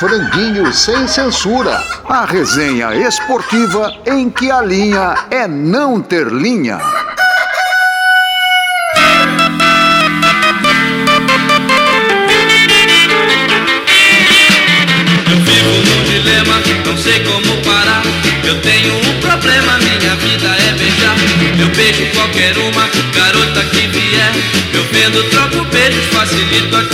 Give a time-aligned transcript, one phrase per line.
[0.00, 1.78] Franguinho sem censura.
[2.08, 6.78] A resenha esportiva em que a linha é não ter linha.
[15.30, 18.02] Eu vivo num dilema, não sei como parar.
[18.42, 21.16] Eu tenho um problema, minha vida é beijar.
[21.60, 24.32] Eu beijo qualquer uma, garota que vier.
[24.72, 26.84] Eu vendo, troco beijos, facilito a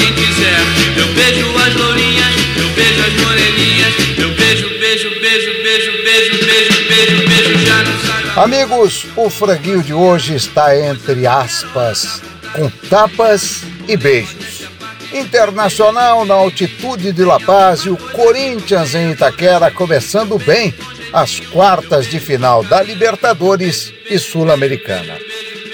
[8.46, 12.22] Amigos, o franguinho de hoje está entre aspas,
[12.54, 14.68] com tapas e beijos.
[15.12, 20.72] Internacional na altitude de La Paz e o Corinthians em Itaquera começando bem
[21.12, 25.18] as quartas de final da Libertadores e Sul-Americana.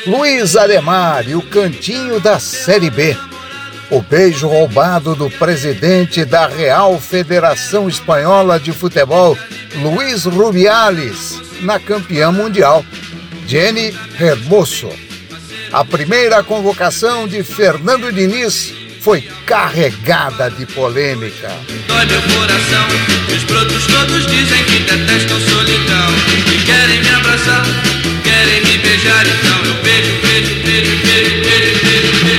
[0.06, 3.14] Luiz Ademar e o cantinho da Série B.
[3.90, 9.36] O beijo roubado do presidente da Real Federação Espanhola de Futebol,
[9.74, 12.84] Luiz Rubiales, na campeã mundial,
[13.46, 14.90] Jenny Hermoso.
[15.72, 21.50] A primeira convocação de Fernando Diniz foi carregada de polêmica.
[21.88, 22.86] Dói meu coração.
[23.34, 26.10] Os brotos todos dizem que detestam solidão.
[26.52, 27.64] E querem me abraçar,
[28.22, 29.26] querem me beijar.
[29.26, 32.32] Então eu beijo, beijo, beijo, beijo, beijo, beijo, beijo.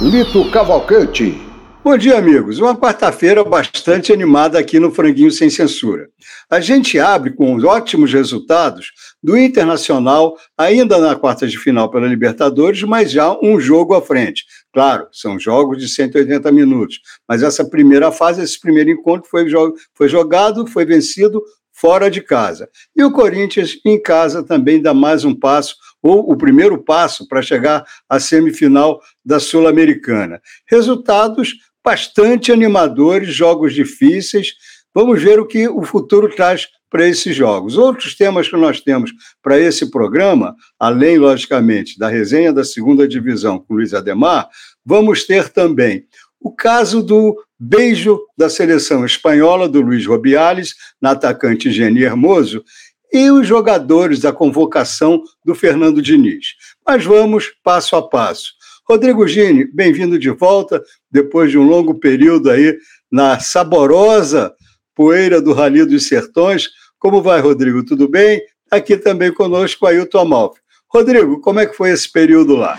[0.00, 1.47] Lito Cavalcante.
[1.84, 2.58] Bom dia, amigos.
[2.58, 6.08] Uma quarta-feira bastante animada aqui no Franguinho Sem Censura.
[6.50, 8.90] A gente abre com ótimos resultados
[9.22, 14.44] do Internacional, ainda na quarta de final pela Libertadores, mas já um jogo à frente.
[14.72, 19.46] Claro, são jogos de 180 minutos, mas essa primeira fase, esse primeiro encontro foi,
[19.94, 21.40] foi jogado, foi vencido
[21.72, 22.68] fora de casa.
[22.94, 27.40] E o Corinthians, em casa, também dá mais um passo, ou o primeiro passo para
[27.40, 30.40] chegar à semifinal da Sul-Americana.
[30.66, 31.54] Resultados
[31.88, 34.52] bastante animadores, jogos difíceis.
[34.94, 37.78] Vamos ver o que o futuro traz para esses jogos.
[37.78, 39.10] Outros temas que nós temos
[39.42, 44.50] para esse programa, além, logicamente, da resenha da segunda divisão com Luiz Ademar,
[44.84, 46.04] vamos ter também
[46.38, 52.62] o caso do beijo da seleção espanhola do Luiz Robiales na atacante Geni Hermoso
[53.10, 56.48] e os jogadores da convocação do Fernando Diniz.
[56.86, 58.57] Mas vamos passo a passo.
[58.90, 62.74] Rodrigo Gini, bem-vindo de volta depois de um longo período aí
[63.12, 64.54] na saborosa
[64.94, 66.70] poeira do Rally dos Sertões.
[66.98, 67.84] Como vai, Rodrigo?
[67.84, 68.40] Tudo bem?
[68.70, 70.58] Aqui também conosco Ailton Amalfi.
[70.90, 72.78] Rodrigo, como é que foi esse período lá?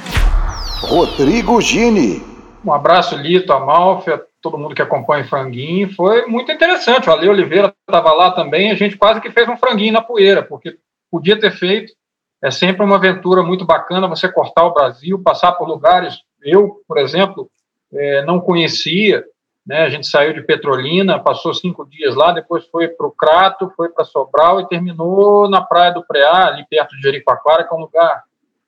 [0.82, 2.24] Rodrigo Gini.
[2.66, 5.94] Um abraço, Lito, Amalfi, a todo mundo que acompanha o Franguinho.
[5.94, 7.08] Foi muito interessante.
[7.08, 8.72] O Ale Oliveira estava lá também.
[8.72, 10.76] A gente quase que fez um franguinho na poeira, porque
[11.12, 11.94] podia ter feito.
[12.42, 16.20] É sempre uma aventura muito bacana você cortar o Brasil, passar por lugares.
[16.42, 17.50] Eu, por exemplo,
[17.94, 19.26] é, não conhecia.
[19.66, 19.84] Né?
[19.84, 23.90] A gente saiu de Petrolina, passou cinco dias lá, depois foi para o Crato, foi
[23.90, 27.82] para Sobral e terminou na Praia do Preá, ali perto de Jericoacoara, que é um
[27.82, 28.24] lugar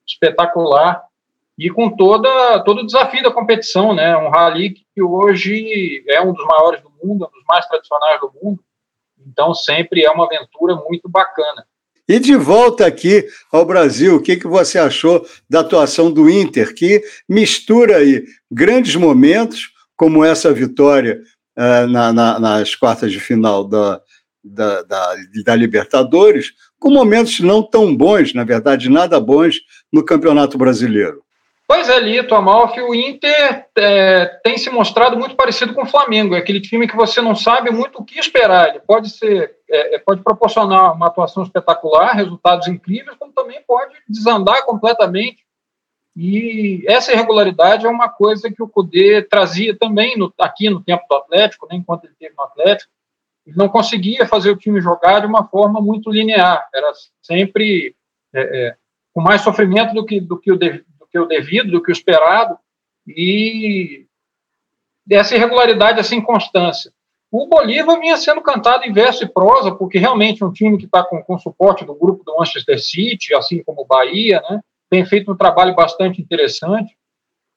[0.05, 1.03] espetacular
[1.57, 4.17] e com toda todo o desafio da competição, né?
[4.17, 8.31] Um rally que hoje é um dos maiores do mundo, um dos mais tradicionais do
[8.41, 8.59] mundo.
[9.27, 11.65] Então sempre é uma aventura muito bacana.
[12.11, 16.75] E de volta aqui ao Brasil, o que, que você achou da atuação do Inter,
[16.75, 21.21] que mistura aí grandes momentos, como essa vitória
[21.57, 24.01] uh, na, na, nas quartas de final da,
[24.43, 30.57] da, da, da Libertadores, com momentos não tão bons, na verdade, nada bons, no Campeonato
[30.57, 31.23] Brasileiro?
[31.73, 36.35] Pois é, Lito, Amalfi, o Inter é, tem se mostrado muito parecido com o Flamengo,
[36.35, 39.95] é aquele time que você não sabe muito o que esperar, ele pode ser, é,
[39.95, 45.45] é, pode proporcionar uma atuação espetacular, resultados incríveis, como também pode desandar completamente,
[46.13, 51.05] e essa irregularidade é uma coisa que o Cudê trazia também no, aqui no tempo
[51.09, 52.91] do Atlético, né, enquanto ele esteve no Atlético,
[53.47, 57.95] ele não conseguia fazer o time jogar de uma forma muito linear, era sempre
[58.35, 58.75] é, é,
[59.13, 60.57] com mais sofrimento do que, do que o
[61.11, 62.57] que o devido, do que o esperado,
[63.07, 64.05] e
[65.05, 66.91] dessa irregularidade, essa inconstância.
[67.31, 71.03] O Bolívar vinha sendo cantado em verso e prosa, porque realmente um time que está
[71.03, 75.31] com, com suporte do grupo do Manchester City, assim como o Bahia, né, tem feito
[75.31, 76.97] um trabalho bastante interessante.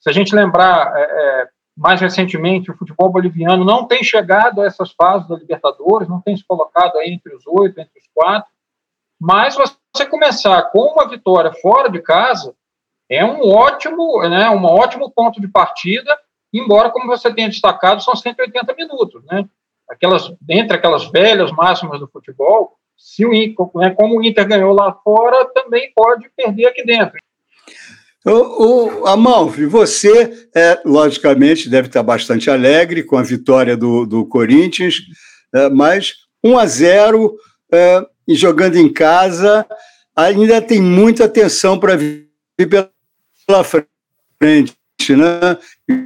[0.00, 4.66] Se a gente lembrar, é, é, mais recentemente, o futebol boliviano não tem chegado a
[4.66, 8.48] essas fases da Libertadores, não tem se colocado aí entre os oito, entre os quatro,
[9.20, 12.54] mas você começar com uma vitória fora de casa,
[13.14, 16.16] é um ótimo, né, um ótimo ponto de partida,
[16.52, 19.44] embora, como você tenha destacado, são 180 minutos, né?
[19.88, 24.72] Aquelas, entre aquelas velhas máximas do futebol, se o Inter, né, como o Inter ganhou
[24.72, 27.18] lá fora, também pode perder aqui dentro.
[28.24, 34.26] O, o Amalfi, você, é, logicamente, deve estar bastante alegre com a vitória do, do
[34.26, 34.94] Corinthians,
[35.54, 37.36] é, mas 1 a 0
[37.72, 39.66] é, jogando em casa,
[40.16, 42.93] ainda tem muita atenção para vir pela
[43.64, 44.74] frente.
[45.10, 45.58] Né?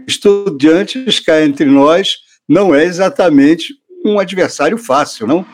[0.07, 2.17] Estudiantes cá entre nós
[2.49, 3.75] não é exatamente
[4.05, 5.47] um adversário fácil, não?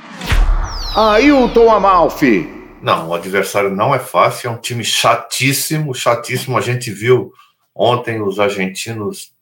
[0.94, 2.48] Ailton Amalfi.
[2.80, 6.56] Não, o adversário não é fácil, é um time chatíssimo, chatíssimo.
[6.56, 7.32] A gente viu
[7.74, 9.32] ontem os argentinos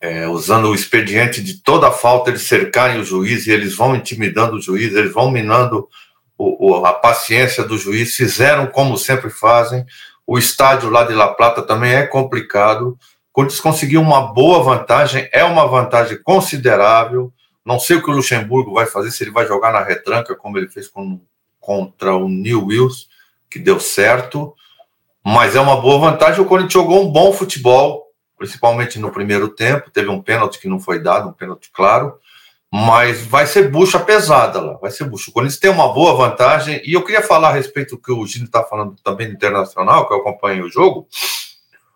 [0.00, 3.94] é, usando o expediente de toda a falta, eles cercarem o juiz e eles vão
[3.94, 5.88] intimidando o juiz, eles vão minando
[6.36, 9.84] o, o, a paciência do juiz, fizeram como sempre fazem.
[10.26, 12.98] O estádio lá de La Plata também é complicado.
[13.32, 17.32] Quando eles conseguiram uma boa vantagem, é uma vantagem considerável.
[17.64, 20.58] Não sei o que o Luxemburgo vai fazer, se ele vai jogar na retranca, como
[20.58, 21.20] ele fez com
[21.64, 23.08] contra o New Wills,
[23.48, 24.54] que deu certo,
[25.24, 26.42] mas é uma boa vantagem.
[26.42, 28.04] O Corinthians jogou um bom futebol,
[28.36, 29.90] principalmente no primeiro tempo.
[29.90, 32.18] Teve um pênalti que não foi dado, um pênalti claro,
[32.76, 35.30] mas vai ser bucha pesada lá, vai ser bucha.
[35.30, 38.26] O Corinthians tem uma boa vantagem, e eu queria falar a respeito do que o
[38.26, 41.06] Gino está falando também do Internacional, que eu acompanhei o jogo.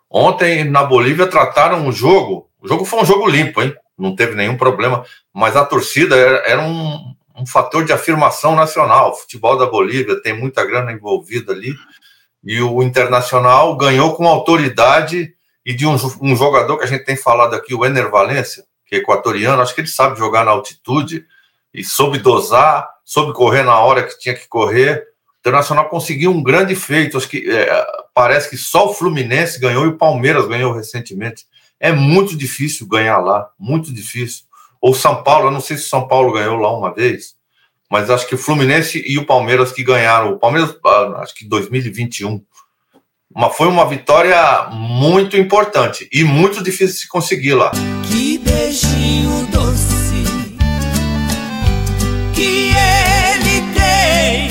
[0.08, 2.48] Ontem, na Bolívia, trataram o jogo.
[2.60, 3.74] O jogo foi um jogo limpo, hein?
[3.98, 5.04] Não teve nenhum problema,
[5.34, 9.10] mas a torcida era, era um, um fator de afirmação nacional.
[9.10, 11.74] O futebol da Bolívia tem muita grana envolvida ali.
[12.44, 15.34] E o Internacional ganhou com autoridade
[15.66, 18.96] e de um, um jogador que a gente tem falado aqui, o Ener Valência, que
[18.96, 21.24] é equatoriano, acho que ele sabe jogar na altitude
[21.72, 25.06] e soube dosar, soube correr na hora que tinha que correr.
[25.36, 27.16] O Internacional conseguiu um grande feito.
[27.16, 31.44] Acho que é, parece que só o Fluminense ganhou e o Palmeiras ganhou recentemente.
[31.78, 34.48] É muito difícil ganhar lá, muito difícil
[34.80, 37.34] ou São Paulo, eu não sei se São Paulo ganhou lá uma vez,
[37.90, 41.44] mas acho que o Fluminense e o Palmeiras que ganharam, o Palmeiras, ah, acho que
[41.46, 42.42] 2021.
[43.34, 47.70] Uma, foi uma vitória muito importante e muito difícil de se conseguir lá.
[48.48, 50.24] Beijinho doce
[52.32, 54.48] que ele tem.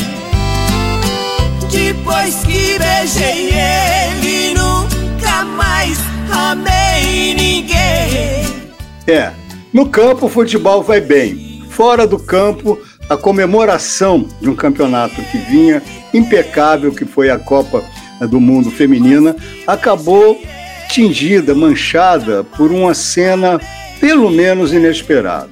[1.71, 5.97] Depois que beijei ele, nunca mais
[6.31, 8.69] amei ninguém.
[9.07, 9.31] É,
[9.73, 11.63] no campo, o futebol vai bem.
[11.71, 12.79] Fora do campo,
[13.09, 15.81] a comemoração de um campeonato que vinha
[16.13, 17.83] impecável, que foi a Copa
[18.29, 19.35] do Mundo Feminina,
[19.65, 20.39] acabou
[20.89, 23.59] tingida, manchada por uma cena
[23.99, 25.49] pelo menos inesperada.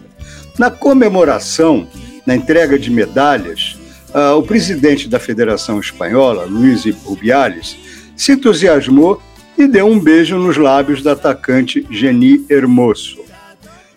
[0.57, 1.87] Na comemoração,
[2.25, 3.77] na entrega de medalhas,
[4.09, 7.77] uh, o presidente da Federação Espanhola, Luiz Rubiales,
[8.15, 9.21] se entusiasmou
[9.57, 13.23] e deu um beijo nos lábios da atacante Geni Hermoso.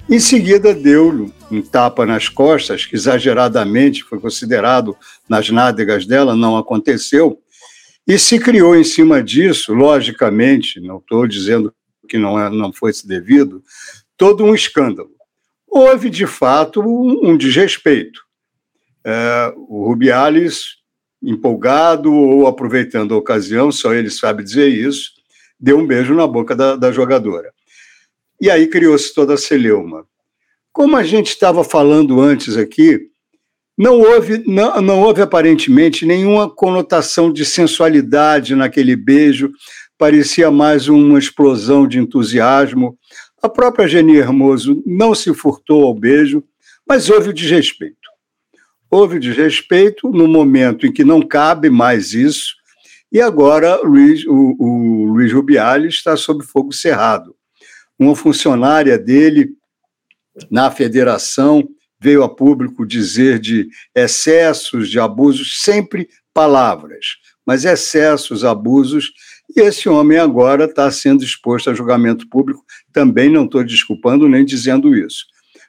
[0.08, 4.96] Em seguida, deu-lhe um tapa nas costas, que exageradamente foi considerado
[5.28, 7.38] nas nádegas dela, não aconteceu,
[8.06, 11.72] e se criou em cima disso, logicamente, não estou dizendo
[12.08, 13.62] que não, é, não fosse devido,
[14.18, 15.10] todo um escândalo.
[15.66, 18.20] Houve, de fato, um, um desrespeito.
[19.04, 20.78] É, o Rubiales,
[21.22, 25.12] empolgado ou aproveitando a ocasião, só ele sabe dizer isso,
[25.58, 27.50] deu um beijo na boca da, da jogadora.
[28.40, 30.04] E aí criou-se toda a celeuma.
[30.72, 33.08] Como a gente estava falando antes aqui,
[33.76, 39.52] não houve, não, não houve aparentemente nenhuma conotação de sensualidade naquele beijo,
[39.96, 42.96] parecia mais uma explosão de entusiasmo.
[43.42, 46.42] A própria Geni Hermoso não se furtou ao beijo,
[46.86, 47.96] mas houve o desrespeito.
[48.90, 52.56] Houve o desrespeito no momento em que não cabe mais isso,
[53.10, 57.34] e agora Luiz, o, o Luiz Rubiales está sob fogo cerrado
[57.98, 59.50] uma funcionária dele
[60.50, 61.68] na federação
[62.00, 69.12] veio a público dizer de excessos, de abusos, sempre palavras, mas excessos, abusos,
[69.54, 72.64] e esse homem agora está sendo exposto a julgamento público.
[72.92, 75.24] Também não estou desculpando nem dizendo isso.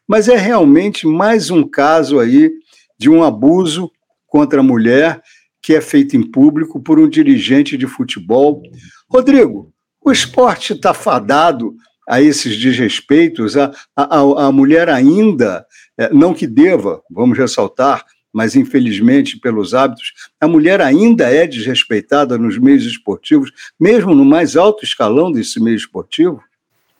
[0.07, 2.51] Mas é realmente mais um caso aí
[2.97, 3.89] de um abuso
[4.27, 5.21] contra a mulher
[5.61, 8.61] que é feito em público por um dirigente de futebol.
[9.09, 9.71] Rodrigo,
[10.03, 11.75] o esporte está fadado
[12.07, 15.65] a esses desrespeitos, a, a, a mulher ainda,
[15.97, 22.37] é, não que deva, vamos ressaltar, mas infelizmente pelos hábitos, a mulher ainda é desrespeitada
[22.37, 26.43] nos meios esportivos, mesmo no mais alto escalão desse meio esportivo?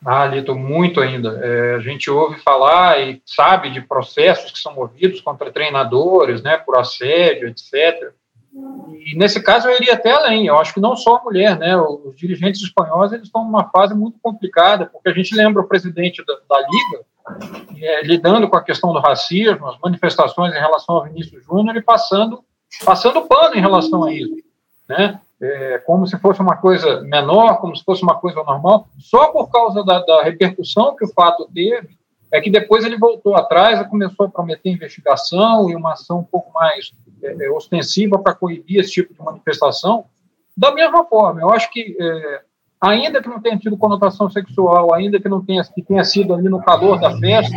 [0.04, 1.38] Ah, Lito, muito ainda.
[1.42, 6.56] É, a gente ouve falar e sabe de processos que são movidos contra treinadores, né,
[6.56, 8.12] por assédio, etc.
[8.52, 10.46] E nesse caso eu iria até além.
[10.46, 11.76] Eu acho que não só a mulher, né?
[11.76, 16.24] Os dirigentes espanhóis eles estão numa fase muito complicada, porque a gente lembra o presidente
[16.24, 17.04] da, da liga
[17.76, 21.82] é, lidando com a questão do racismo, as manifestações em relação ao Vinícius Júnior e
[21.82, 22.44] passando
[22.84, 24.36] passando pano em relação a isso,
[24.88, 25.20] né?
[25.40, 29.50] é, como se fosse uma coisa menor, como se fosse uma coisa normal, só por
[29.50, 31.98] causa da, da repercussão que o fato teve,
[32.30, 36.24] é que depois ele voltou atrás e começou a prometer investigação e uma ação um
[36.24, 40.04] pouco mais é, é ostensiva para coibir esse tipo de manifestação.
[40.56, 42.42] Da mesma forma, eu acho que, é,
[42.80, 46.48] ainda que não tenha tido conotação sexual, ainda que não tenha, que tenha sido ali
[46.48, 47.56] no calor da festa,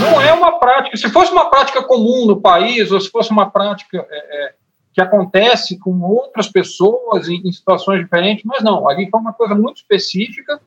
[0.00, 0.96] não é uma prática.
[0.96, 4.54] Se fosse uma prática comum no país, ou se fosse uma prática é, é
[4.92, 9.54] que acontece com outras pessoas em, em, situações diferentes, mas não, ali foi uma coisa
[9.54, 10.60] muito específica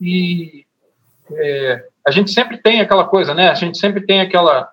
[0.00, 0.64] e
[1.30, 3.50] é, a gente sempre tem aquela coisa, né?
[3.50, 4.70] A gente sempre tem aquela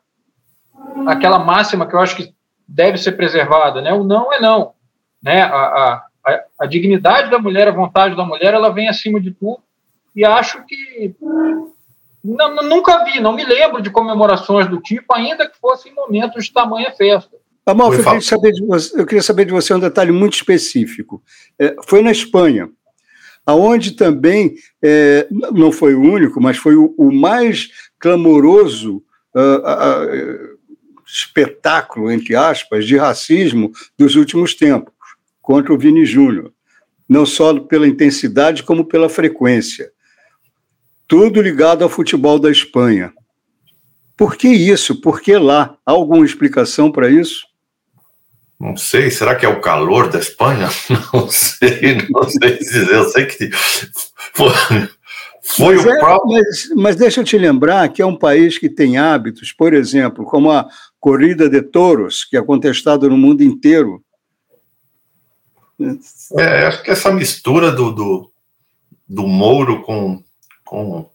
[1.08, 2.34] aquela máxima que eu acho que
[2.68, 3.92] deve ser preservada, né?
[3.92, 4.74] O não é não,
[5.22, 5.42] né?
[5.42, 6.06] A, a,
[6.60, 9.62] a dignidade da mulher, a vontade da mulher, ela vem acima de tudo
[10.16, 11.14] e acho que
[12.24, 16.46] não, nunca vi, não me lembro de comemorações do tipo, ainda que fossem em momentos
[16.46, 17.36] de tamanha festa.
[17.66, 21.22] Amalfi, eu, queria saber de você, eu queria saber de você um detalhe muito específico.
[21.58, 22.70] É, foi na Espanha,
[23.46, 29.04] aonde também, é, não foi o único, mas foi o, o mais clamoroso
[29.34, 30.58] uh, uh,
[31.06, 34.93] espetáculo, entre aspas, de racismo dos últimos tempos,
[35.44, 36.52] contra o Vini Júnior.
[37.08, 39.92] Não só pela intensidade, como pela frequência.
[41.08, 43.14] Tudo ligado ao futebol da Espanha.
[44.18, 45.02] Por que isso?
[45.02, 45.78] Por que lá?
[45.86, 47.46] Há alguma explicação para isso?
[48.60, 50.70] Não sei, será que é o calor da Espanha?
[51.14, 52.88] Não sei, não sei dizer.
[52.90, 53.50] Eu sei que
[54.34, 54.50] foi,
[55.42, 56.32] foi o é, próprio.
[56.32, 60.24] Mas, mas, deixa eu te lembrar que é um país que tem hábitos, por exemplo,
[60.24, 60.66] como a
[61.00, 64.02] corrida de touros, que é contestada no mundo inteiro.
[66.38, 68.32] É, acho que essa mistura do, do,
[69.08, 70.24] do Mouro com,
[70.64, 71.10] com,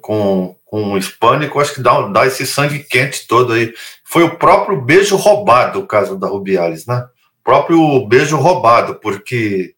[0.00, 3.72] com com o hispânico, acho que dá, dá esse sangue quente todo aí.
[4.02, 7.06] Foi o próprio beijo roubado, o caso da Rubiales, né?
[7.40, 9.72] O próprio beijo roubado, porque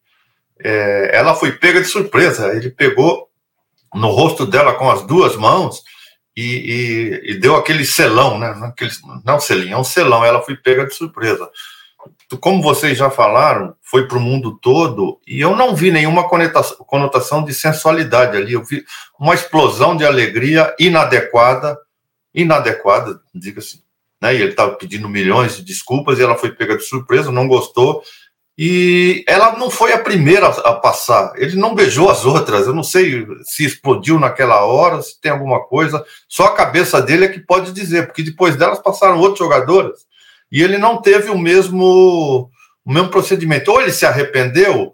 [0.58, 2.50] é, ela foi pega de surpresa.
[2.56, 3.28] Ele pegou
[3.94, 5.82] no rosto dela com as duas mãos
[6.34, 8.48] e, e, e deu aquele selão, né?
[8.62, 8.92] Aquele,
[9.22, 10.24] não selinho, é um selão.
[10.24, 11.46] Ela foi pega de surpresa
[12.40, 17.44] como vocês já falaram, foi para o mundo todo e eu não vi nenhuma conotação,
[17.44, 18.54] de sensualidade ali.
[18.54, 18.84] Eu vi
[19.18, 21.78] uma explosão de alegria inadequada,
[22.34, 23.84] inadequada, diga-se.
[24.20, 24.34] Né?
[24.34, 28.02] E ele estava pedindo milhões de desculpas e ela foi pega de surpresa, não gostou.
[28.58, 31.32] E ela não foi a primeira a passar.
[31.36, 32.66] Ele não beijou as outras.
[32.66, 36.04] Eu não sei se explodiu naquela hora, se tem alguma coisa.
[36.26, 40.06] Só a cabeça dele é que pode dizer, porque depois delas passaram outros jogadores
[40.50, 42.50] e ele não teve o mesmo,
[42.84, 43.70] o mesmo procedimento.
[43.70, 44.92] Ou ele se arrependeu,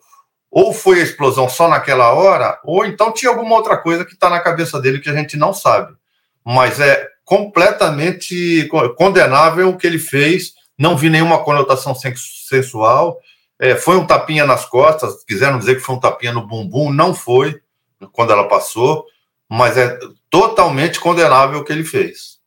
[0.50, 4.28] ou foi a explosão só naquela hora, ou então tinha alguma outra coisa que está
[4.28, 5.94] na cabeça dele que a gente não sabe.
[6.44, 10.52] Mas é completamente condenável o que ele fez.
[10.76, 13.18] Não vi nenhuma conotação sensual.
[13.58, 15.24] É, foi um tapinha nas costas.
[15.24, 17.60] Quiseram dizer que foi um tapinha no bumbum, não foi
[18.10, 19.06] quando ela passou.
[19.48, 22.41] Mas é totalmente condenável o que ele fez.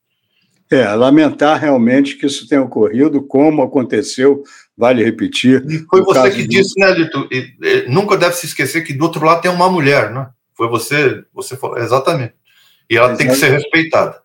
[0.72, 4.44] É, lamentar realmente que isso tenha ocorrido, como aconteceu,
[4.76, 5.64] vale repetir.
[5.70, 6.50] E foi você que do...
[6.50, 7.28] disse, né, Lito?
[7.32, 10.28] E, e, nunca deve se esquecer que do outro lado tem uma mulher, né?
[10.56, 12.34] Foi você, você falou, exatamente.
[12.90, 13.18] E ela exatamente.
[13.18, 14.22] tem que ser respeitada.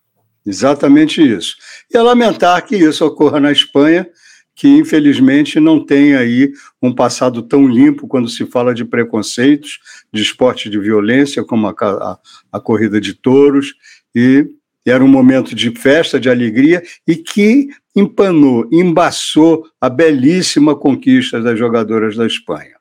[0.47, 1.57] Exatamente isso.
[1.93, 4.09] E é lamentar que isso ocorra na Espanha,
[4.55, 9.79] que infelizmente não tem aí um passado tão limpo quando se fala de preconceitos,
[10.13, 12.19] de esporte de violência, como a, a,
[12.53, 13.75] a corrida de touros,
[14.15, 14.47] e
[14.87, 21.59] era um momento de festa, de alegria, e que empanou, embaçou a belíssima conquista das
[21.59, 22.79] jogadoras da Espanha.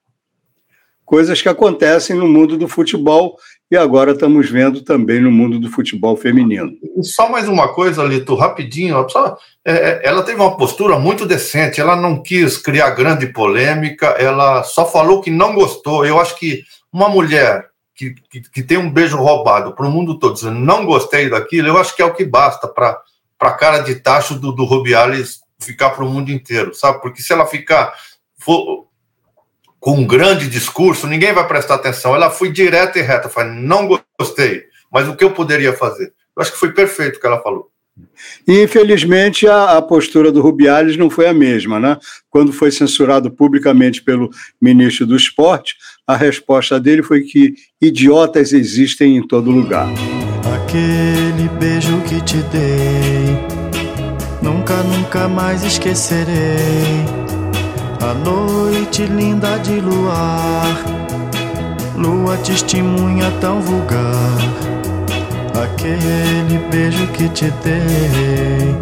[1.04, 3.36] Coisas que acontecem no mundo do futebol
[3.72, 6.72] e agora estamos vendo também no mundo do futebol feminino.
[7.02, 9.08] Só mais uma coisa, Lito, rapidinho.
[9.10, 14.08] Só, é, é, ela teve uma postura muito decente, ela não quis criar grande polêmica,
[14.20, 16.06] ela só falou que não gostou.
[16.06, 17.66] Eu acho que uma mulher
[18.00, 21.68] que, que, que tem um beijo roubado para o mundo todo, dizendo não gostei daquilo,
[21.68, 23.04] eu acho que é o que basta para
[23.42, 27.02] a cara de tacho do, do Rubiales ficar para o mundo inteiro, sabe?
[27.02, 27.94] Porque se ela ficar
[28.38, 28.88] for,
[29.82, 32.16] com um grande discurso, ninguém vai prestar atenção.
[32.16, 36.14] Ela foi direta e reta, falou, não gostei, mas o que eu poderia fazer?
[36.38, 37.70] Eu acho que foi perfeito o que ela falou.
[38.48, 41.82] E, infelizmente, a, a, postura do Rubiales não foi a mesma.
[41.82, 41.98] Né?
[42.30, 44.30] Quando foi censurado publicamente pelo
[44.62, 45.76] ministro do Esporte,
[46.10, 49.88] a resposta dele foi que idiotas existem em todo lugar.
[50.56, 53.38] Aquele beijo que te dei,
[54.42, 57.06] nunca, nunca mais esquecerei.
[58.02, 60.84] A noite linda de luar,
[61.96, 64.70] lua testemunha tão vulgar
[65.64, 68.76] Aquele beijo que te dei,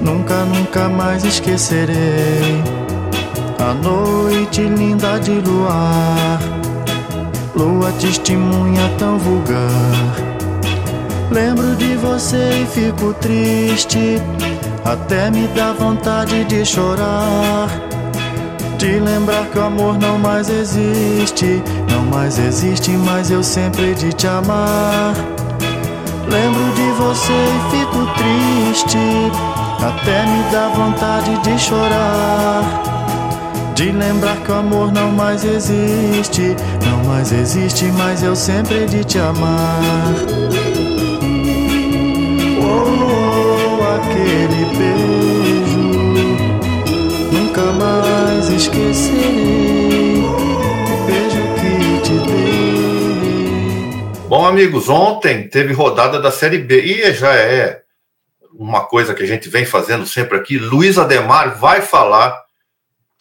[0.00, 2.81] nunca, nunca mais esquecerei.
[3.62, 6.40] A noite linda de luar,
[7.54, 10.16] lua testemunha tão vulgar.
[11.30, 14.20] Lembro de você e fico triste,
[14.84, 17.68] até me dá vontade de chorar.
[18.78, 24.12] De lembrar que o amor não mais existe, não mais existe, mas eu sempre de
[24.12, 25.14] te amar.
[26.28, 28.98] Lembro de você e fico triste,
[29.78, 32.91] até me dá vontade de chorar.
[33.82, 36.54] De lembrar que o amor não mais existe,
[36.86, 40.14] não mais existe, mas eu sempre de te amar.
[42.60, 45.78] Oh, aquele beijo,
[47.32, 50.22] nunca mais esquecerei.
[50.22, 54.12] O beijo que te dei.
[54.28, 57.82] Bom, amigos, ontem teve rodada da Série B e já é
[58.54, 60.56] uma coisa que a gente vem fazendo sempre aqui.
[60.56, 62.42] Luiz Ademar vai falar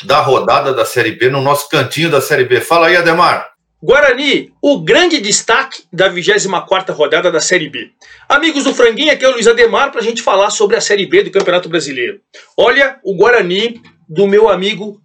[0.04, 2.62] da rodada da Série B no nosso cantinho da Série B.
[2.62, 3.52] Fala aí, Ademar.
[3.84, 7.90] Guarani, o grande destaque da 24ª rodada da Série B.
[8.30, 11.08] Amigos do Franguinho, aqui é o Luiz Ademar para a gente falar sobre a Série
[11.08, 12.20] B do Campeonato Brasileiro.
[12.56, 15.02] Olha o Guarani do meu amigo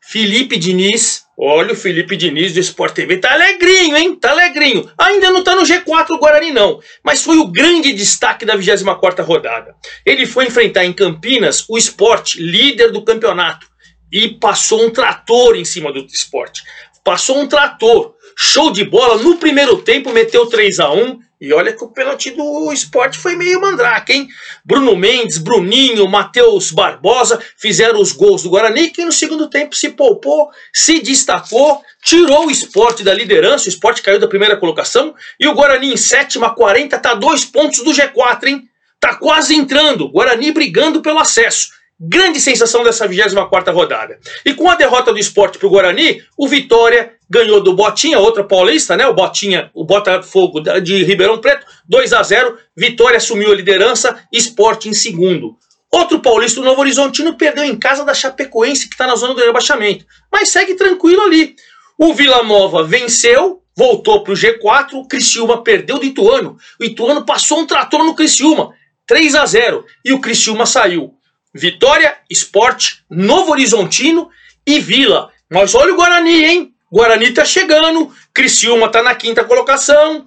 [0.00, 1.24] Felipe Diniz.
[1.36, 3.16] Olha o Felipe Diniz do Sport TV.
[3.16, 4.14] Tá alegrinho, hein?
[4.14, 4.90] Tá alegrinho.
[4.98, 6.78] Ainda não tá no G4 o Guarani, não.
[7.02, 9.74] Mas foi o grande destaque da 24ª rodada.
[10.04, 13.69] Ele foi enfrentar em Campinas o Sport, líder do campeonato.
[14.12, 16.62] E passou um trator em cima do esporte.
[17.04, 18.14] Passou um trator.
[18.36, 19.22] Show de bola.
[19.22, 23.34] No primeiro tempo, meteu 3 a 1 E olha que o pênalti do esporte foi
[23.36, 24.28] meio mandrake, hein?
[24.64, 29.90] Bruno Mendes, Bruninho, Matheus Barbosa fizeram os gols do Guarani, que no segundo tempo se
[29.90, 33.66] poupou, se destacou, tirou o esporte da liderança.
[33.66, 35.14] O esporte caiu da primeira colocação.
[35.38, 38.68] E o Guarani em sétima, 40, tá dois pontos do G4, hein?
[38.98, 40.08] Tá quase entrando.
[40.08, 41.79] Guarani brigando pelo acesso.
[42.02, 44.18] Grande sensação dessa 24 rodada.
[44.42, 48.42] E com a derrota do esporte para o Guarani, o Vitória ganhou do Botinha, outra
[48.42, 49.06] paulista, né?
[49.06, 54.88] O Botinha, o Botafogo de Ribeirão Preto, 2 a 0 Vitória assumiu a liderança, esporte
[54.88, 55.58] em segundo.
[55.92, 59.44] Outro paulista, o Novo Horizontino, perdeu em casa da Chapecoense, que está na zona do
[59.44, 60.06] rebaixamento.
[60.32, 61.54] Mas segue tranquilo ali.
[61.98, 66.56] O Vila Nova venceu, voltou para o G4, o Criciúma perdeu do Ituano.
[66.80, 68.72] O Ituano passou um trator no Criciúma,
[69.06, 71.19] 3 a 0 E o Criciúma saiu.
[71.54, 74.28] Vitória, Esporte, Novo Horizontino
[74.66, 75.30] e Vila.
[75.50, 76.74] Mas olha o Guarani, hein?
[76.92, 80.26] Guarani tá chegando, Criciúma tá na quinta colocação,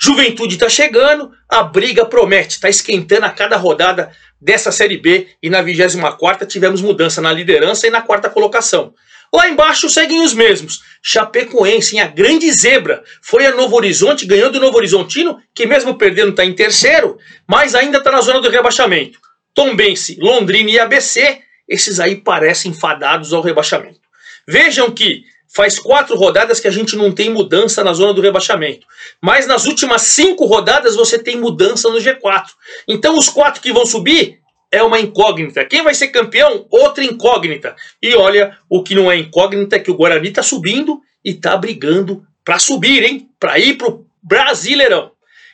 [0.00, 5.50] Juventude tá chegando, a briga promete, tá esquentando a cada rodada dessa Série B e
[5.50, 8.94] na 24 tivemos mudança na liderança e na quarta colocação.
[9.34, 10.80] Lá embaixo seguem os mesmos.
[11.02, 16.30] Chapecoense, a grande zebra, foi a Novo Horizonte, ganhando o Novo Horizontino, que mesmo perdendo
[16.30, 19.18] está em terceiro, mas ainda está na zona do rebaixamento.
[19.58, 23.98] Tombense, Londrina e ABC, esses aí parecem fadados ao rebaixamento.
[24.46, 28.86] Vejam que faz quatro rodadas que a gente não tem mudança na zona do rebaixamento.
[29.20, 32.44] Mas nas últimas cinco rodadas você tem mudança no G4.
[32.86, 34.38] Então os quatro que vão subir
[34.70, 35.64] é uma incógnita.
[35.64, 36.64] Quem vai ser campeão?
[36.70, 37.74] Outra incógnita.
[38.00, 41.56] E olha, o que não é incógnita é que o Guarani está subindo e está
[41.56, 43.28] brigando para subir, hein?
[43.40, 45.10] Para ir para o Brasileirão.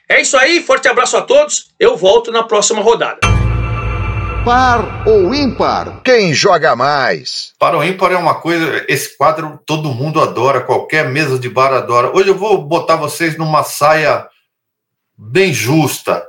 [0.06, 1.70] É isso aí, forte abraço a todos.
[1.80, 3.33] Eu volto na próxima rodada.
[4.44, 6.02] Par ou ímpar?
[6.04, 7.54] Quem joga mais?
[7.58, 11.72] Para o ímpar é uma coisa, esse quadro todo mundo adora, qualquer mesa de bar
[11.72, 12.14] adora.
[12.14, 14.28] Hoje eu vou botar vocês numa saia
[15.16, 16.22] bem justa.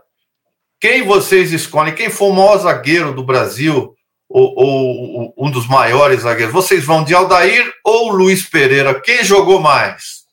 [0.79, 1.93] Quem vocês escolhem?
[1.93, 3.93] Quem for o maior zagueiro do Brasil,
[4.29, 6.53] ou, ou um dos maiores zagueiros?
[6.53, 8.97] Vocês vão de Aldair ou Luiz Pereira?
[9.01, 10.23] Quem jogou mais?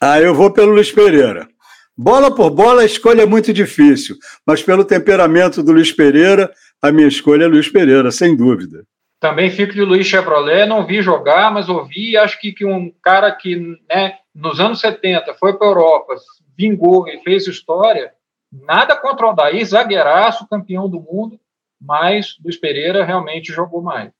[0.00, 1.46] Ah, eu vou pelo Luiz Pereira.
[1.94, 6.50] Bola por bola, a escolha é muito difícil, mas pelo temperamento do Luiz Pereira,
[6.82, 8.84] a minha escolha é Luiz Pereira, sem dúvida.
[9.18, 13.30] Também fico de Luiz Chevrolet, não vi jogar, mas ouvi, acho que, que um cara
[13.30, 13.54] que
[13.88, 16.14] né, nos anos 70 foi para a Europa,
[16.56, 18.12] vingou e fez história,
[18.50, 21.38] nada contra o Daí, zagueiraço, campeão do mundo,
[21.78, 24.10] mas Luiz Pereira realmente jogou mais.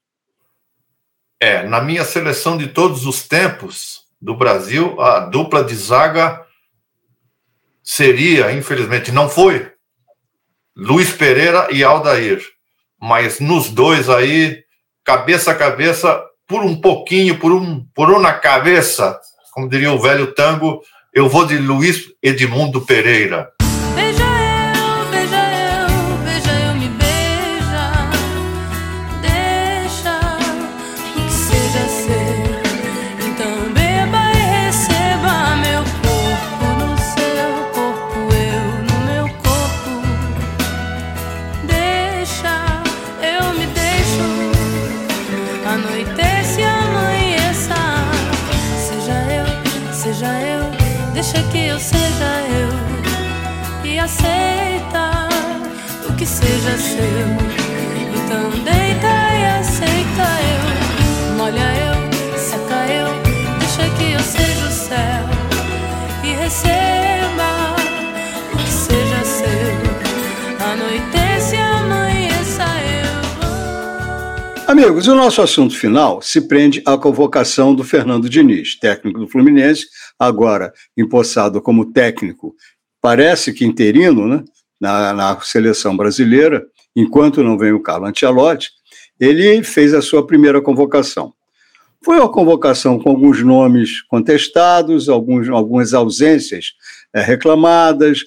[1.40, 6.44] É, na minha seleção de todos os tempos do Brasil, a dupla de zaga
[7.82, 9.72] seria, infelizmente, não foi,
[10.82, 12.42] Luiz Pereira e Aldair.
[12.98, 14.62] Mas nos dois aí,
[15.04, 19.20] cabeça a cabeça, por um pouquinho, por um por uma cabeça,
[19.52, 20.80] como diria o velho tango,
[21.12, 23.50] eu vou de Luiz Edmundo Pereira.
[64.22, 65.26] Seja o céu
[66.24, 67.80] e receba
[69.24, 70.64] seja.
[70.64, 73.20] Anoitece, amanheça eu.
[74.66, 79.86] Amigos, o nosso assunto final se prende à convocação do Fernando Diniz, técnico do Fluminense,
[80.18, 82.54] agora empossado como técnico,
[83.00, 84.44] parece que interino, né,
[84.80, 88.70] na, na seleção brasileira, enquanto não vem o Carlo Ancelotti,
[89.18, 91.32] ele fez a sua primeira convocação.
[92.02, 96.72] Foi uma convocação com alguns nomes contestados, alguns, algumas ausências
[97.12, 98.20] é, reclamadas,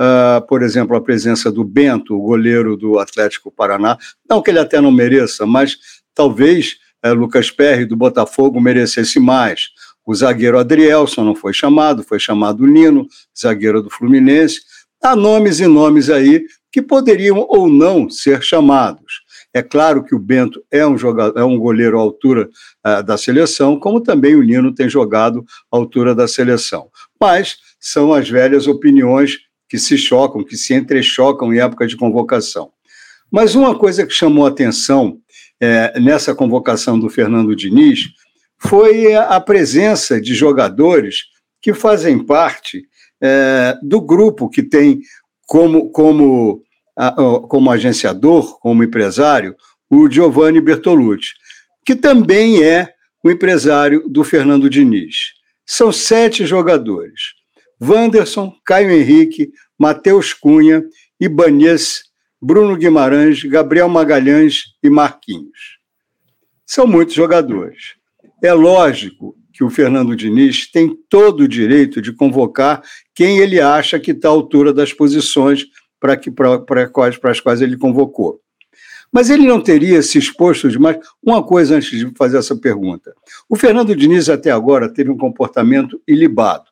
[0.00, 3.96] uh, por exemplo, a presença do Bento, o goleiro do Atlético Paraná,
[4.28, 5.78] não que ele até não mereça, mas
[6.12, 9.68] talvez é, Lucas Perry, do Botafogo, merecesse mais.
[10.04, 13.06] O zagueiro Adrielson não foi chamado, foi chamado Nino,
[13.38, 14.60] zagueiro do Fluminense.
[15.02, 19.22] Há nomes e nomes aí que poderiam ou não ser chamados.
[19.52, 22.48] É claro que o Bento é um, jogador, é um goleiro à altura
[22.86, 26.88] uh, da seleção, como também o Nino tem jogado à altura da seleção.
[27.20, 32.70] Mas são as velhas opiniões que se chocam, que se entrechocam em época de convocação.
[33.30, 35.18] Mas uma coisa que chamou atenção
[35.60, 38.08] é, nessa convocação do Fernando Diniz
[38.58, 41.24] foi a presença de jogadores
[41.62, 42.84] que fazem parte
[43.22, 45.00] é, do grupo que tem
[45.46, 46.62] como, como,
[47.48, 49.56] como agenciador, como empresário,
[49.88, 51.32] o Giovanni Bertolucci,
[51.84, 52.92] que também é
[53.24, 55.32] o empresário do Fernando Diniz.
[55.66, 57.34] São sete jogadores:
[57.82, 60.84] Wanderson, Caio Henrique, Matheus Cunha,
[61.18, 62.02] Ibanez,
[62.40, 65.78] Bruno Guimarães, Gabriel Magalhães e Marquinhos.
[66.66, 67.94] São muitos jogadores.
[68.42, 72.82] É lógico que o Fernando Diniz tem todo o direito de convocar
[73.14, 75.66] quem ele acha que está à altura das posições
[76.00, 78.40] para quais, as quais ele convocou.
[79.12, 80.98] Mas ele não teria se exposto demais.
[81.22, 83.12] Uma coisa antes de fazer essa pergunta.
[83.48, 86.64] O Fernando Diniz, até agora, teve um comportamento ilibado.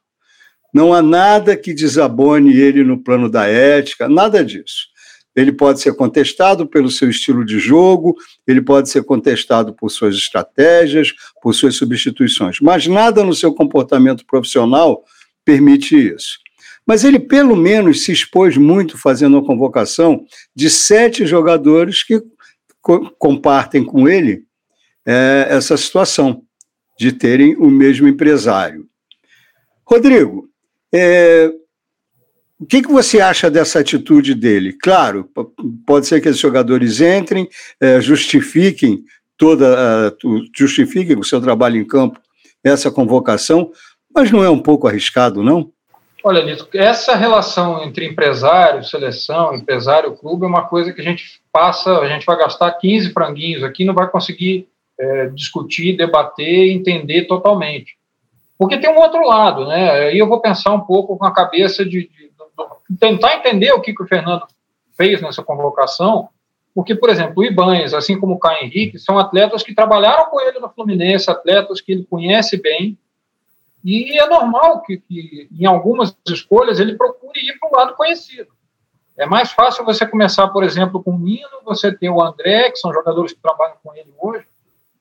[0.72, 4.86] Não há nada que desabone ele no plano da ética, nada disso.
[5.34, 10.16] Ele pode ser contestado pelo seu estilo de jogo, ele pode ser contestado por suas
[10.16, 15.04] estratégias, por suas substituições, mas nada no seu comportamento profissional
[15.44, 16.38] permite isso.
[16.88, 20.24] Mas ele, pelo menos, se expôs muito fazendo a convocação
[20.56, 22.22] de sete jogadores que
[22.80, 24.44] co compartem com ele
[25.06, 26.42] é, essa situação
[26.98, 28.86] de terem o mesmo empresário.
[29.84, 30.48] Rodrigo,
[30.90, 31.52] é,
[32.58, 34.72] o que, que você acha dessa atitude dele?
[34.72, 35.30] Claro,
[35.86, 39.04] pode ser que esses jogadores entrem, é, justifiquem
[39.36, 40.16] toda,
[40.56, 42.18] justifiquem o seu trabalho em campo,
[42.64, 43.70] essa convocação,
[44.12, 45.70] mas não é um pouco arriscado, não?
[46.24, 51.40] Olha, Lito, essa relação entre empresário, seleção, empresário, clube é uma coisa que a gente
[51.52, 57.26] passa, a gente vai gastar 15 franguinhos aqui, não vai conseguir é, discutir, debater, entender
[57.26, 57.96] totalmente.
[58.58, 59.90] Porque tem um outro lado, né?
[59.90, 62.10] Aí eu vou pensar um pouco com a cabeça de,
[62.88, 64.44] de tentar entender o que, que o Fernando
[64.96, 66.28] fez nessa convocação,
[66.74, 70.40] porque, por exemplo, o Ibanez, assim como o Caio Henrique, são atletas que trabalharam com
[70.40, 72.98] ele no Fluminense, atletas que ele conhece bem,
[73.84, 78.50] e é normal que, que em algumas escolhas ele procure ir para o lado conhecido.
[79.16, 82.78] É mais fácil você começar, por exemplo, com o Nino, você ter o André, que
[82.78, 84.46] são jogadores que trabalham com ele hoje,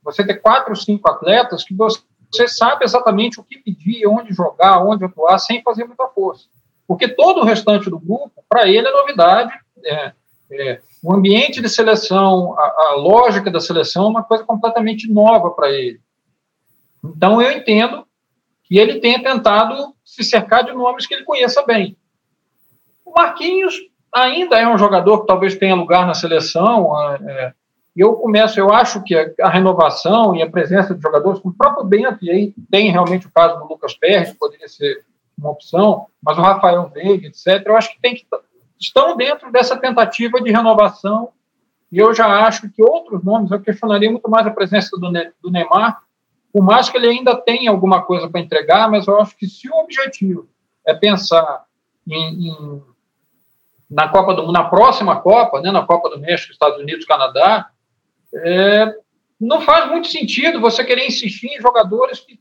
[0.04, 2.00] você ter quatro, cinco atletas que você,
[2.32, 6.48] você sabe exatamente o que pedir, onde jogar, onde atuar, sem fazer muita força.
[6.88, 9.54] Porque todo o restante do grupo, para ele, é novidade.
[9.86, 10.14] É,
[10.52, 15.52] é, o ambiente de seleção, a, a, lógica da seleção é uma coisa completamente nova
[15.52, 16.00] para ele.
[17.04, 18.07] Então, eu entendo
[18.68, 21.98] que ele tenha tentado se cercar de nomes que ele conheça bem.
[23.06, 23.76] O Marquinhos
[24.14, 26.92] ainda é um jogador que talvez tenha lugar na seleção.
[27.28, 27.54] É,
[27.96, 31.86] eu começo, eu acho que a, renovação e a presença de jogadores, como o próprio
[31.86, 35.06] Bento, e aí tem realmente o caso do Lucas Pérez, poderia ser
[35.38, 38.26] uma opção, mas o Rafael Veiga, etc., eu acho que tem que
[38.80, 41.30] estão dentro dessa tentativa de renovação.
[41.92, 45.10] E eu já acho que outros nomes, eu questionaria muito mais a presença do,
[45.42, 46.02] do Neymar,
[46.58, 49.70] por mais que ele ainda tenha alguma coisa para entregar, mas eu acho que se
[49.70, 50.50] o objetivo
[50.84, 51.66] é pensar
[52.08, 52.84] em, em
[53.88, 57.70] na Copa do na próxima Copa, né, na Copa do México, Estados Unidos, Canadá,
[58.34, 58.92] é,
[59.40, 62.40] não faz muito sentido você querer insistir em jogadores que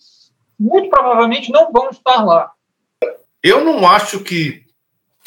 [0.59, 2.53] muito provavelmente não vão estar lá.
[3.43, 4.65] Eu não acho que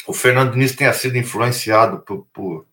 [0.04, 2.66] o Fernando Diniz tenha sido influenciado por, por,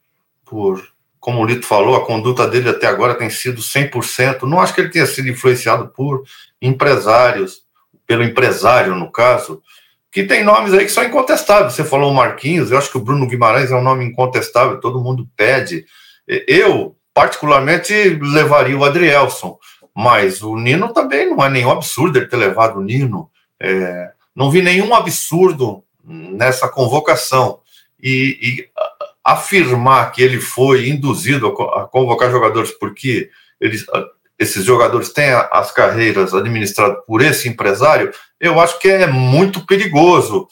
[0.44, 4.44] por, como o Lito falou, a conduta dele até agora tem sido 100%.
[4.44, 6.24] Não acho que ele tenha sido influenciado por
[6.62, 7.62] empresários,
[8.06, 9.62] pelo empresário, no caso,
[10.12, 11.74] que tem nomes aí que são incontestáveis.
[11.74, 15.02] Você falou o Marquinhos, eu acho que o Bruno Guimarães é um nome incontestável, todo
[15.02, 15.86] mundo pede.
[16.48, 19.58] Eu, particularmente, levaria o Adrielson,
[19.96, 23.30] mas o Nino também não é nenhum absurdo ele ter levado o Nino.
[23.60, 27.60] É, não vi nenhum absurdo nessa convocação.
[28.02, 28.70] E, e
[29.28, 33.86] afirmar que ele foi induzido a, convocar jogadores porque eles,
[34.40, 38.10] esses jogadores têm as carreiras administradas por esse empresário,
[38.40, 40.48] eu acho que é muito perigoso.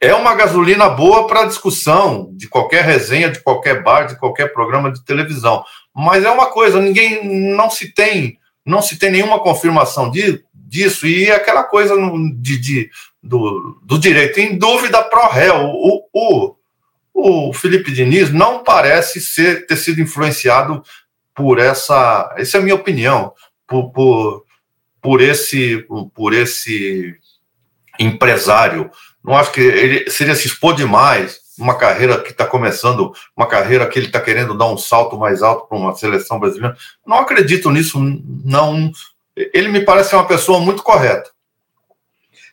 [0.00, 4.90] É uma gasolina boa para discussão de qualquer resenha, de qualquer bar, de qualquer programa
[4.90, 5.62] de televisão.
[5.94, 11.06] Mas é uma coisa, ninguém não se tem, não se tem nenhuma confirmação de, disso,
[11.06, 11.94] e é aquela coisa
[12.40, 12.90] de, de
[13.22, 15.66] do, do direito, em dúvida pro réu.
[15.66, 16.57] O, o,
[17.18, 20.82] o Felipe Diniz não parece ser, ter sido influenciado
[21.34, 23.32] por essa, essa é a minha opinião,
[23.66, 24.44] por, por,
[25.00, 27.16] por esse por esse
[27.98, 28.90] empresário.
[29.24, 33.86] Não acho que ele seria se expor demais uma carreira que está começando, uma carreira
[33.88, 36.76] que ele está querendo dar um salto mais alto para uma seleção brasileira.
[37.04, 37.98] Não acredito nisso,
[38.44, 38.92] não.
[39.36, 41.30] Ele me parece uma pessoa muito correta.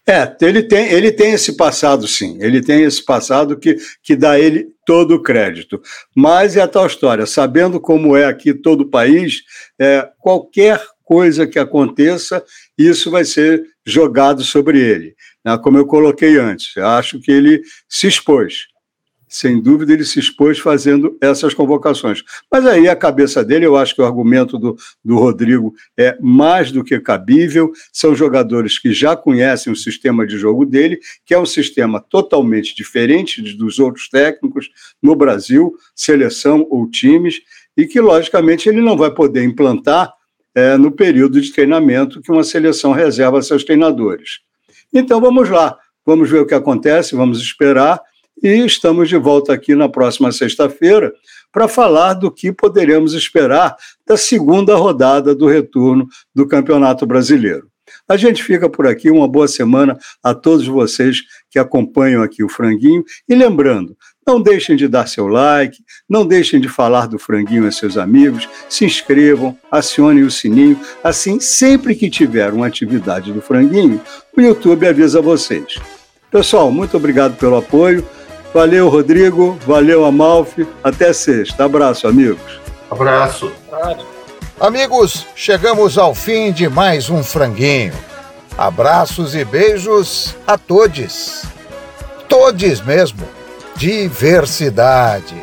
[0.08, 2.38] É, ele tem, ele tem esse passado, sim.
[2.40, 5.82] Ele tem esse passado que, que dá ele todo o crédito.
[6.16, 9.42] Mas é a tal história, sabendo como é aqui todo o país,
[9.80, 12.44] é, qualquer coisa que aconteça,
[12.78, 15.16] isso vai ser jogado sobre ele.
[15.44, 15.58] Né?
[15.58, 18.68] Como eu coloquei antes, acho que ele se expôs
[19.28, 22.24] sem dúvida, ele se expôs fazendo essas convocações.
[22.52, 26.72] Mas aí a cabeça dele, eu acho que o argumento do, do Rodrigo é mais
[26.72, 27.72] do que cabível.
[27.92, 32.76] São jogadores que já conhecem o sistema de jogo dele, que é um sistema totalmente
[32.76, 34.70] diferente dos outros técnicos
[35.02, 37.42] no Brasil, seleção ou times,
[37.76, 40.14] e que, logicamente, ele não vai poder implantar
[40.56, 44.40] é, no período de treinamento que uma seleção reserva a seus treinadores.
[44.94, 48.00] Então vamos lá, vamos ver o que acontece, vamos esperar
[48.42, 51.14] e estamos de volta aqui na próxima sexta-feira
[51.52, 57.70] para falar do que poderemos esperar da segunda rodada do retorno do Campeonato Brasileiro.
[58.08, 62.50] A gente fica por aqui, uma boa semana a todos vocês que acompanham aqui o
[62.50, 63.04] Franguinho.
[63.28, 63.96] E lembrando,
[64.26, 65.78] não deixem de dar seu like,
[66.10, 70.80] não deixem de falar do Franguinho a seus amigos, se inscrevam, acionem o sininho.
[71.04, 74.02] Assim, sempre que tiver uma atividade do Franguinho,
[74.36, 75.76] o YouTube avisa vocês.
[76.32, 78.06] Pessoal, muito obrigado pelo apoio.
[78.56, 79.60] Valeu, Rodrigo.
[79.68, 80.66] Valeu, Amalfi.
[80.82, 81.66] Até sexta.
[81.66, 82.62] Abraço, amigos.
[82.90, 83.52] Abraço.
[84.58, 87.92] Amigos, chegamos ao fim de mais um franguinho.
[88.58, 91.44] Abraços e beijos a todos.
[92.30, 93.28] Todos mesmo.
[93.76, 95.36] Diversidade.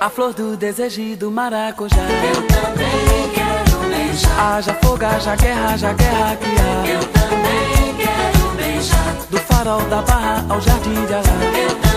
[0.00, 1.96] A flor do desejo do maracujá.
[1.96, 4.56] Eu também quero beijar.
[4.56, 6.92] Haja fogo, haja guerra, haja guerra que há.
[6.92, 9.14] Eu também quero beijar.
[9.30, 11.87] Do farol da barra ao jardim de Alá.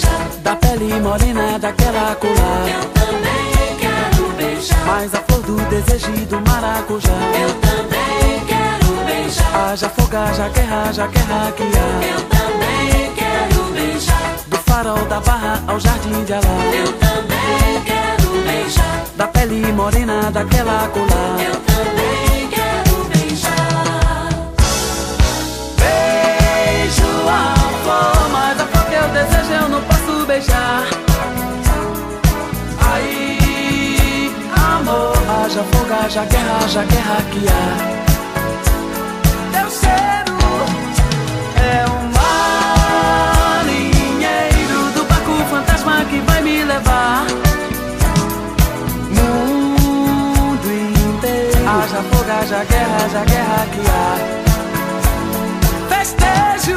[0.00, 2.30] Também da pele morena daquela cor.
[2.30, 4.86] Eu também quero beijar.
[4.86, 7.10] Mas a flor do desejo do maracujá.
[7.10, 9.70] Eu também quero beijar.
[9.72, 12.06] Haja fogo, haja guerra, haja guerra que há.
[12.06, 14.36] Eu também quero beijar.
[14.46, 16.48] Do farol da barra ao jardim de Alá.
[16.74, 19.04] Eu também quero beijar.
[19.16, 21.06] Da pele morena daquela cor.
[21.38, 22.31] Eu também
[36.12, 37.76] haja guerra, haja guerra que há.
[39.52, 40.36] Teu cheiro
[41.56, 42.02] é um
[43.62, 47.26] marinheiro do barco fantasma que vai me levar.
[49.16, 54.18] Mundo inteiro, haja fogo, haja guerra, haja guerra que há.
[55.88, 56.76] Festejo.